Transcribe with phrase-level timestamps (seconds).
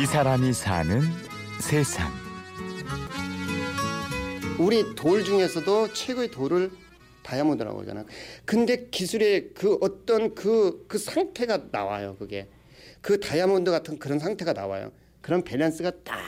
[0.00, 1.00] 이 사람이 사는
[1.60, 2.08] 세상.
[4.58, 6.70] 우리 돌 중에서도 최고의 돌을
[7.22, 8.04] 다이아몬드라고 하잖아.
[8.44, 12.16] 근데 기술의 그 어떤 그, 그 상태가 나와요.
[12.18, 12.48] 그게.
[13.00, 14.92] 그 다이아몬드 같은 그런 상태가 나와요.
[15.20, 16.18] 그런 밸런스가 딱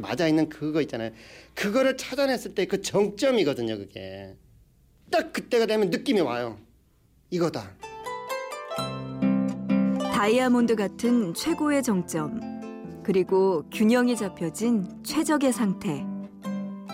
[0.00, 1.10] 맞아 있는 그거 있잖아요.
[1.54, 3.78] 그거를 찾아냈을 때 그 정점이거든요.
[3.78, 4.34] 그게.
[5.10, 6.58] 딱 그때가 되면 느낌이 와요.
[7.30, 7.70] 이거다.
[10.14, 12.53] 다이아몬드 같은 최고의 정점,
[13.04, 16.04] 그리고 균형이 잡혀진 최적의 상태.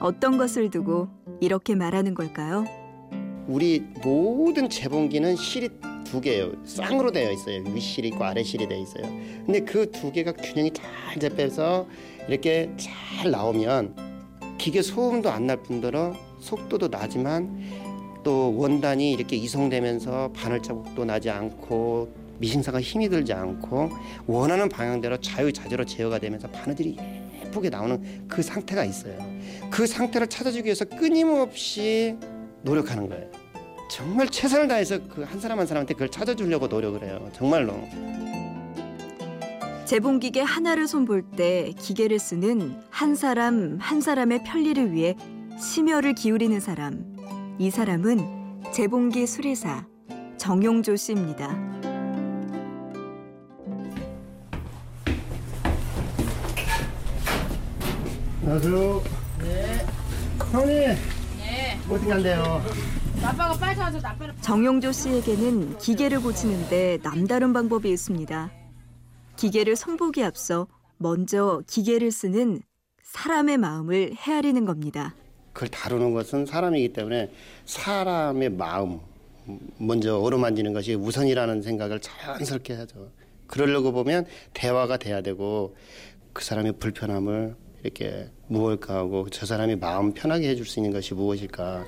[0.00, 1.08] 어떤 것을 두고
[1.40, 2.64] 이렇게 말하는 걸까요?
[3.46, 5.68] 우리 모든 재봉기는 실이
[6.04, 6.52] 두 개예요.
[6.64, 7.62] 쌍으로 되어 있어요.
[7.72, 9.04] 윗실이 있고 아래실이 되어 있어요.
[9.46, 11.86] 근데 그 두 개가 균형이 잘 잡혀서
[12.28, 13.94] 이렇게 잘 나오면
[14.58, 17.60] 기계 소음도 안 날 뿐더러 속도도 나지만
[18.24, 23.90] 또 원단이 이렇게 이송되면서 바늘 자국도 나지 않고 미싱사가 힘이 들지 않고
[24.26, 26.96] 원하는 방향대로 자유자재로 제어가 되면서 바늘들이
[27.44, 29.16] 예쁘게 나오는 그 상태가 있어요.
[29.70, 32.16] 그 상태를 찾아주기 위해서 끊임없이
[32.62, 33.30] 노력하는 거예요.
[33.88, 37.30] 정말 최선을 다해서 그 한 사람 한 사람한테 그걸 찾아주려고 노력을 해요.
[37.32, 37.74] 정말로.
[39.84, 45.14] 재봉기계 하나를 손볼 때 기계를 쓰는 한 사람 한 사람의 편리를 위해
[45.60, 47.04] 심혈을 기울이는 사람.
[47.58, 49.86] 이 사람은 재봉기 수리사
[50.38, 51.91] 정용조 씨입니다.
[58.52, 59.02] 안녕하세요.
[59.40, 59.86] 네.
[60.52, 60.76] 형님.
[61.38, 61.78] 네.
[61.88, 62.62] 간대요?
[63.22, 68.50] 아빠가 빨리 와서 나빠를 정용조 씨에게는 기계를 고치는데 남다른 방법이 있습니다.
[69.36, 70.66] 기계를 손보기 앞서
[70.98, 72.60] 먼저 기계를 쓰는
[73.02, 75.14] 사람의 마음을 헤아리는 겁니다.
[75.54, 77.30] 그걸 다루는 것은 사람이기 때문에
[77.64, 79.00] 사람의 마음
[79.78, 83.12] 먼저 어루만지는 것이 우선이라는 생각을 자연스럽게 하죠.
[83.46, 85.74] 그러려고 보면 대화가 돼야 되고
[86.34, 91.84] 그 사람의 불편함을 이렇게 무엇일까 하고 저 사람이 마음 편하게 해줄 수 있는 것이 무엇일까.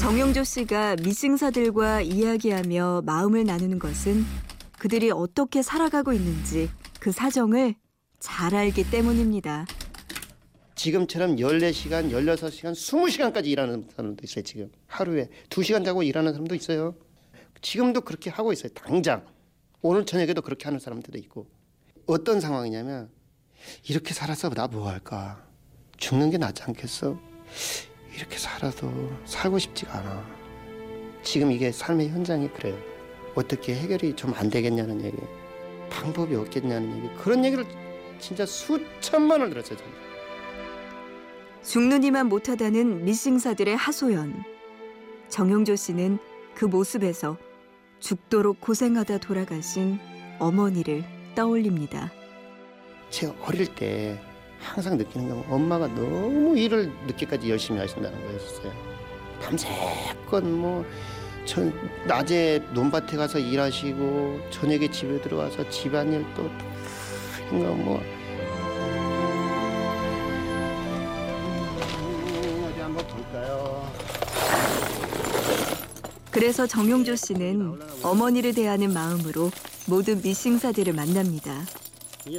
[0.00, 4.24] 정용조 씨가 미싱사들과 이야기하며 마음을 나누는 것은
[4.78, 7.76] 그들이 어떻게 살아가고 있는지 그 사정을
[8.18, 9.66] 잘 알기 때문입니다.
[10.74, 14.70] 지금처럼 14시간, 16시간, 20시간까지 일하는 사람도 있어요, 지금.
[14.88, 16.96] 하루에 2시간 자고 일하는 사람도 있어요.
[17.60, 19.24] 지금도 그렇게 하고 있어요, 당장.
[19.80, 21.46] 오늘 저녁에도 그렇게 하는 사람들도 있고.
[22.06, 23.08] 어떤 상황이냐면
[23.88, 25.42] 이렇게 살아서 나 뭐 할까?
[25.98, 27.16] 죽는 게 낫지 않겠어?
[28.16, 28.90] 이렇게 살아도
[29.24, 30.26] 살고 싶지가 않아.
[31.22, 32.76] 지금 이게 삶의 현장이 그래요.
[33.34, 35.16] 어떻게 해결이 좀 안 되겠냐는 얘기,
[35.90, 37.64] 방법이 없겠냐는 얘기, 그런 얘기를
[38.18, 39.78] 진짜 수천 번을 들었어요.
[39.78, 39.92] 저는.
[41.62, 44.44] 죽는 이만 못하다는 미싱사들의 하소연.
[45.28, 46.18] 정용조 씨는
[46.54, 47.38] 그 모습에서
[48.00, 49.98] 죽도록 고생하다 돌아가신
[50.38, 52.12] 어머니를 떠올립니다.
[53.12, 54.18] 제가 어릴 때
[54.58, 58.72] 항상 느끼는 건 엄마가 너무 일을 늦게까지 열심히 하신다는 거였어요.
[59.42, 61.72] 밤새껏 뭐전
[62.06, 66.50] 낮에 논밭에 가서 일하시고 저녁에 집에 들어와서 집안일 또
[67.48, 67.98] 이거 뭐
[71.98, 73.92] 음, 어디 한번 볼까요?
[76.30, 79.50] 그래서 정용조 씨는 어머니를 대하는 마음으로
[79.86, 81.66] 모든 미싱사들을 만납니다.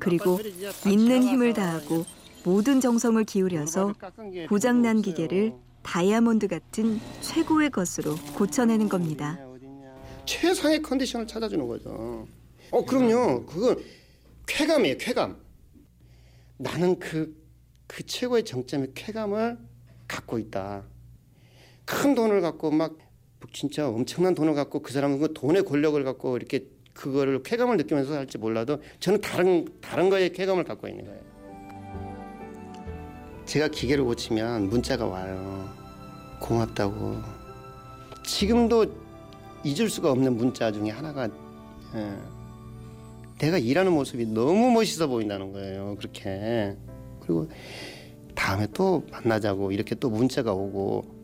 [0.00, 0.38] 그리고
[0.86, 2.04] 있는 힘을 다하고
[2.44, 3.94] 모든 정성을 기울여서
[4.48, 9.38] 고장난 기계를 다이아몬드 같은 최고의 것으로 고쳐내는 겁니다.
[10.26, 12.26] 최상의 컨디션을 찾아주는 거죠.
[12.70, 13.46] 어, 그럼요.
[13.46, 13.76] 그건
[14.46, 15.36] 쾌감이에요, 쾌감.
[16.58, 17.34] 나는 그,
[17.86, 19.58] 그 최고의 정점의 쾌감을
[20.06, 20.84] 갖고 있다.
[21.84, 22.96] 큰 돈을 갖고 막
[23.52, 28.38] 진짜 엄청난 돈을 갖고 그 사람은 그 돈의 권력을 갖고 이렇게 그거를 쾌감을 느끼면서 살지
[28.38, 31.20] 몰라도 저는 다른 다른 거에 쾌감을 갖고 있는 거예요.
[33.44, 35.68] 제가 기계를 고치면 문자가 와요.
[36.40, 37.16] 고맙다고.
[38.24, 38.86] 지금도
[39.64, 41.28] 잊을 수가 없는 문자 중에 하나가
[41.94, 42.16] 예,
[43.38, 45.96] 내가 일하는 모습이 너무 멋있어 보인다는 거예요.
[45.98, 46.76] 그렇게
[47.20, 47.48] 그리고
[48.34, 51.20] 다음에 또 만나자고 이렇게 또 문자가 오고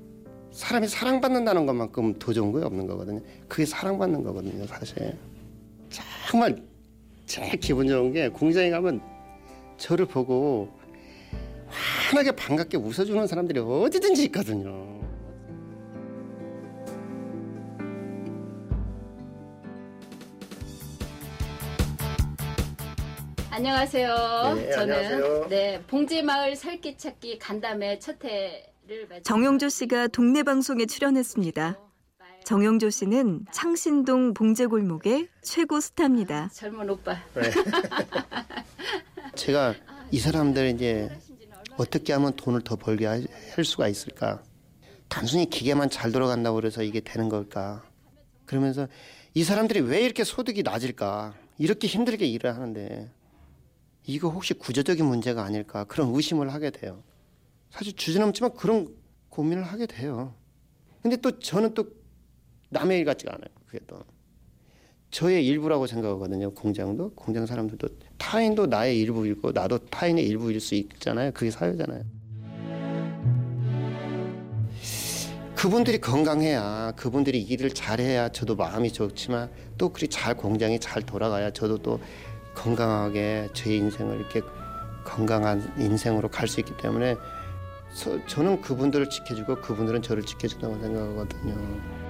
[0.52, 3.20] 사람이 사랑받는다는 것만큼 더 좋은 거 없는 거거든요.
[3.46, 5.17] 그게 사랑받는 거거든요, 사실.
[6.28, 6.61] 정말
[7.25, 9.00] 제일 기분 좋은 게 공장에 가면
[9.78, 10.69] 저를 보고
[11.69, 14.84] 환하게 반갑게 웃어주는 사람들이 어디든지 있거든요.
[23.50, 24.55] 안녕하세요.
[24.56, 25.49] 네, 저는 안녕하세요.
[25.49, 31.86] 네 봉지마을 살기찾기 간담회 첫 회를 정용조 씨가 동네 방송에 출연했습니다.
[32.50, 36.48] 정영조 씨는 창신동 봉제골목의 최고 스타입니다.
[36.52, 37.16] 젊은 오빠.
[39.34, 39.75] 제가
[40.12, 41.10] 이 사람들 이제
[41.76, 43.20] 어떻게 하면 돈을 더 벌게 하-
[43.56, 44.44] 할 수가 있을까?
[45.08, 47.82] 단순히 기계만 잘 돌아간다고 그래서 이게 되는 걸까?
[48.44, 48.87] 그러면서
[49.34, 51.34] 이 사람들이 왜 이렇게 소득이 낮을까?
[51.58, 53.10] 이렇게 힘들게 일을 하는데
[54.04, 55.82] 이거 혹시 구조적인 문제가 아닐까?
[55.82, 57.02] 그런 의심을 하게 돼요.
[57.70, 58.94] 사실 주저넘지만 그런
[59.31, 60.32] 고민을 하게 돼요.
[61.02, 61.88] 근데 또 저는 또
[62.68, 63.48] 남의 일 같지가 않아요.
[63.66, 64.00] 그게 또
[65.10, 66.50] 저의 일부라고 생각하거든요.
[66.52, 71.30] 공장도 공장 사람들도 타인도 나의 일부이고 나도 타인의 일부일 수 있잖아요.
[71.32, 72.02] 그게 사회잖아요.
[75.54, 81.78] 그분들이 건강해야 그분들이 일을 잘해야 저도 마음이 좋지만 또 그리 잘 공장이 잘 돌아가야 저도
[81.78, 81.98] 또
[82.54, 84.42] 건강하게 제 인생을 이렇게
[85.04, 87.16] 건강한 인생으로 갈 수 있기 때문에
[87.92, 92.06] 서- 저는 그분들을 지켜주고 그분들은 저를 지켜준다고 생각하거든요.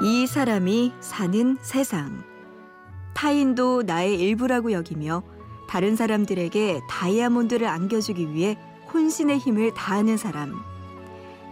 [0.00, 2.22] 이 사람이 사는 세상.
[3.14, 5.24] 타인도 나의 일부라고 여기며
[5.68, 8.56] 다른 사람들에게 다이아몬드를 안겨주기 위해
[8.94, 10.54] 혼신의 힘을 다하는 사람.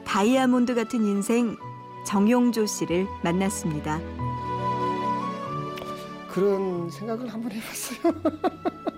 [0.05, 1.57] 다이아몬드 같은 인생
[2.07, 4.01] 정용조 씨를 만났습니다.
[6.31, 8.13] 그런 생각을 한번 해봤어요.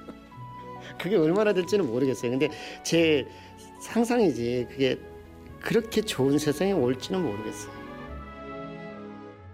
[1.00, 2.32] 그게 얼마나 될지는 모르겠어요.
[2.32, 2.50] 근데
[2.84, 3.26] 제
[3.80, 5.00] 상상이지 그게
[5.62, 7.77] 그렇게 좋은 세상에 올지는 모르겠어요.